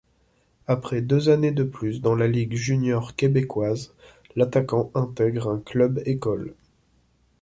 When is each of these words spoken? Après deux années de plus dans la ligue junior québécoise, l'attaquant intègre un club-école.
Après 0.65 0.99
deux 1.03 1.29
années 1.29 1.51
de 1.51 1.63
plus 1.63 2.01
dans 2.01 2.15
la 2.15 2.27
ligue 2.27 2.55
junior 2.55 3.15
québécoise, 3.15 3.93
l'attaquant 4.35 4.89
intègre 4.95 5.47
un 5.49 5.59
club-école. 5.59 6.55